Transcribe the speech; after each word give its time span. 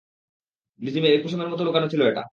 ডিমের 0.79 1.21
কুসুমের 1.23 1.49
মতো 1.49 1.63
লুকানো 1.63 1.87
ছিল 1.89 2.01
এটা। 2.01 2.23